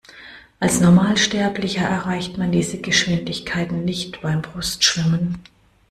Als 0.59 0.79
Normalsterblicher 0.79 1.87
erreicht 1.87 2.35
man 2.39 2.51
diese 2.51 2.79
Geschwindigkeiten 2.79 3.85
nicht 3.85 4.19
beim 4.23 4.41
Brustschwimmen. 4.41 5.37